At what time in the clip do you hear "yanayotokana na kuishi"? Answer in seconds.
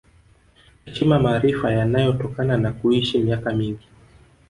1.71-3.19